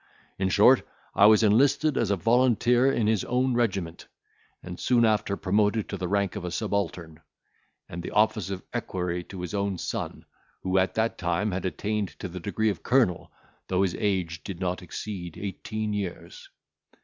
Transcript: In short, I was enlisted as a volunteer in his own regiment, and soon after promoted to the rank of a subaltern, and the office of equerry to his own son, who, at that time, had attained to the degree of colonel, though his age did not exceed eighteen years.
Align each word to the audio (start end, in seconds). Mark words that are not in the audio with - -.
In 0.39 0.49
short, 0.49 0.81
I 1.13 1.27
was 1.27 1.43
enlisted 1.43 1.95
as 1.95 2.09
a 2.09 2.15
volunteer 2.15 2.91
in 2.91 3.05
his 3.05 3.23
own 3.23 3.53
regiment, 3.53 4.07
and 4.63 4.79
soon 4.79 5.05
after 5.05 5.37
promoted 5.37 5.87
to 5.89 5.97
the 5.97 6.07
rank 6.07 6.35
of 6.35 6.43
a 6.43 6.49
subaltern, 6.49 7.21
and 7.87 8.01
the 8.01 8.09
office 8.09 8.49
of 8.49 8.63
equerry 8.73 9.23
to 9.25 9.41
his 9.41 9.53
own 9.53 9.77
son, 9.77 10.25
who, 10.63 10.79
at 10.79 10.95
that 10.95 11.19
time, 11.19 11.51
had 11.51 11.65
attained 11.65 12.17
to 12.17 12.27
the 12.27 12.39
degree 12.39 12.69
of 12.71 12.81
colonel, 12.81 13.31
though 13.67 13.83
his 13.83 13.93
age 13.93 14.43
did 14.43 14.59
not 14.59 14.81
exceed 14.81 15.37
eighteen 15.37 15.93
years. 15.93 16.49